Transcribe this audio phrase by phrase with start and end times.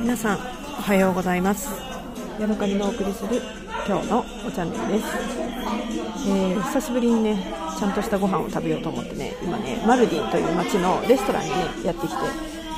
[0.00, 0.40] 皆さんお
[0.82, 1.68] はようございます。
[2.40, 3.40] ヤドカリのお送りする
[3.86, 5.06] 今日のおチャンネルです、
[6.28, 12.18] えー、久しぶりにねちゃんとしたご飯を食べようと思ってね今ねマルディンという街のレストランにねやってきて、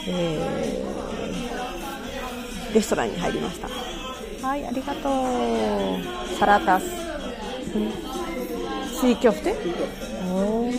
[0.09, 3.69] えー、レストランに入りました。
[4.47, 6.39] はいありがとう。
[6.39, 6.87] サラタス、う
[7.79, 7.91] ん、
[8.93, 9.57] シーキョフテ
[10.31, 10.71] お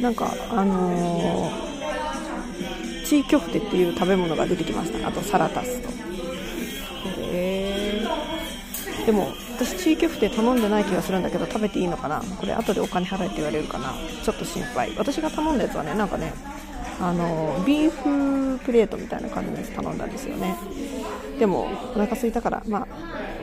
[0.00, 1.67] なんかあのー
[3.08, 5.88] チーキョフテっていう食べ物が出てきましたあとサラタスと。
[5.88, 5.92] へ
[7.32, 12.20] えでも私チーキョフテ頼んでない気がするんだけど食べていいのかな？
[12.20, 13.94] これ後でお金払えって言われるかな？
[14.22, 14.94] ちょっと心配。
[14.98, 16.34] 私が頼んだやつはねなんかね
[17.00, 20.54] あのビーフプレートみたいな感じのやつ頼んだんですよね。
[21.38, 22.86] でもお腹空いたからまあ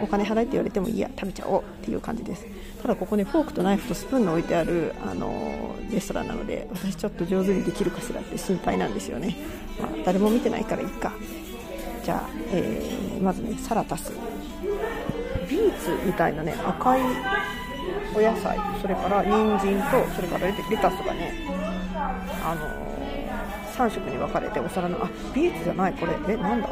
[0.01, 1.61] お金払えって言われてもいいや食べちゃおう。
[1.61, 2.45] っていう感じです。
[2.81, 9.35] ただここねフォークとナイフとスプーンの置いてあるあのレストランなので私ちょっと上手にできるかしらって心配なんですよね、
[9.81, 11.13] まあ、誰も見てないからいいか。
[12.03, 14.11] じゃあ、えー、まずねサラタス。
[15.49, 17.01] ビーツみたいなね赤い
[18.15, 21.33] お野菜それから人参とそれからレタスがね
[22.43, 22.85] あの
[23.75, 26.13] 3色に分かれてお皿のあビーツじゃないこれ。
[26.33, 26.67] えなんだ？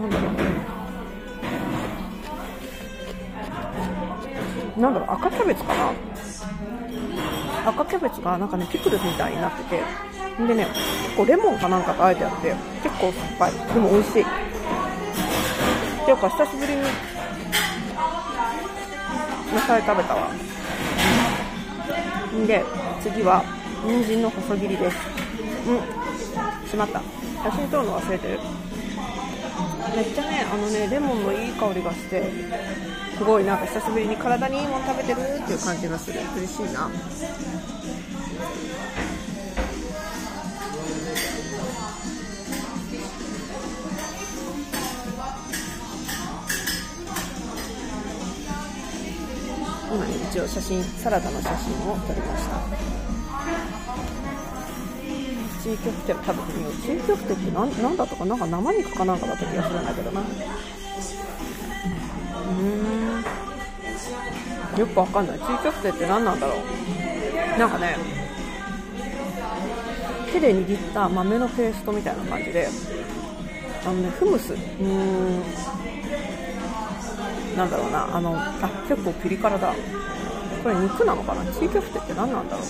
[0.00, 0.06] な
[4.88, 5.92] んだろう赤キャベツかな？
[7.68, 9.82] 赤キャベツがなんかねピクルスみたいになってて
[10.46, 10.66] でね
[11.04, 13.52] 結構レモンかなんかとあえてあって結構酸っぱい。
[13.52, 14.22] でも美味しい。
[14.22, 14.24] っ
[16.06, 16.86] ていうか久しぶりに野
[19.66, 20.30] 菜食べたわ。
[22.32, 22.64] んで
[23.02, 23.44] 次は
[23.84, 24.96] 人参の細切りです。
[25.68, 25.80] うん。
[26.70, 27.02] しまった。
[27.44, 28.40] 写真撮るの忘れてる。
[29.96, 32.30] めっちゃねあのねレモンのいい香りがして
[33.16, 36.20] すごいなんか久しぶりに体にいいもの食べてるっていう感じがする。
[36.36, 36.90] 嬉しいな。
[49.92, 52.60] 今ね一応写真サラダの写真を撮りました。
[55.62, 58.34] チーキョフテを食べてみようチーキョフテって何何だとかな？
[58.34, 60.22] んか生肉かなんかだった気がするんだけどな。
[60.22, 60.24] う
[64.76, 64.80] ん。
[64.80, 65.38] よくわかんない。
[65.38, 66.58] チーキョフテって何なんだろう。
[67.58, 67.96] なんかね
[70.32, 72.68] 手で握った豆のペーストみたいな感じで
[73.84, 74.54] あのねフムス。
[74.54, 75.42] うん。
[77.56, 78.16] なんだろうな。
[78.16, 79.74] あのあ結構ピリ辛だ。
[80.62, 81.44] これ肉なのかな？
[81.52, 82.66] チーキョフテって何なんだろう。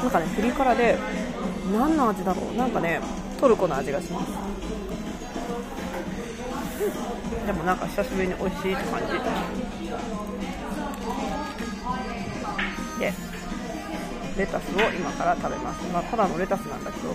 [0.00, 0.98] なんかねピリ辛で
[1.72, 2.56] 何の味だろう？
[2.56, 3.00] なんかね
[3.38, 4.32] トルコの味がします、
[7.46, 9.06] でもなんか久しぶりに美味しいって感じ
[12.98, 13.12] で
[14.36, 17.14] レタスを今から食べます、まあ、ただのレタスなんだけど。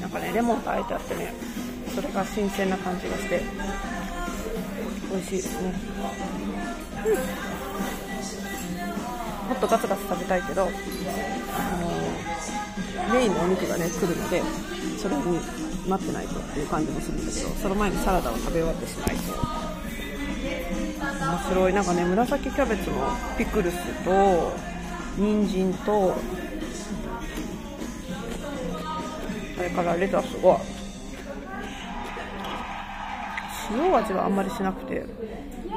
[0.00, 1.34] なんかねレモンとあえてあってね。
[1.94, 3.42] それが新鮮な感じがして
[5.10, 5.72] 美味しいですね、
[7.06, 7.10] う
[9.46, 10.72] ん、もっとガツガツ食べたいけど、あの
[13.14, 14.42] メインのお肉がね来るので
[14.98, 15.22] それに
[15.88, 19.36] 待ってないとっていう感じもするんだけどその前にサラダを食べ終わってしまいそう。
[20.98, 21.72] 面白い。
[21.72, 22.96] なんかね紫キャベツの
[23.38, 24.52] ピクルスと
[25.16, 26.14] 人参と
[29.56, 30.60] それからレタスが
[33.72, 35.04] 塩味はあんまりしなくて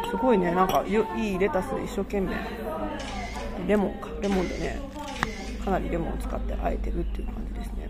[0.09, 0.91] すごいねなんかい
[1.35, 2.35] いレタスで一生懸命。
[3.67, 4.09] レモンか。
[4.21, 4.79] レモンでね
[5.63, 7.89] かなりレモンを使ってあえてるっていう感じですね。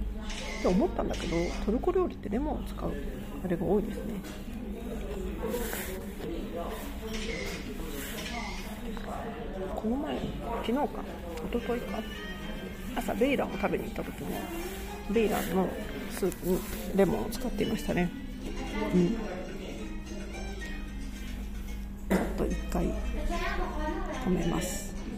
[0.60, 1.36] って思ったんだけど
[1.66, 2.94] トルコ料理ってレモンを使う
[3.44, 4.22] あれが多いですね。
[9.76, 10.84] この前昨日か
[11.52, 12.00] 一昨日か
[12.96, 14.30] 朝ベイランを食べに行った時も
[15.10, 15.68] ベイランの
[16.12, 16.60] スープに
[16.96, 18.12] レモンを使っていましたね。
[18.94, 19.16] うん。
[22.82, 24.91] 止めます。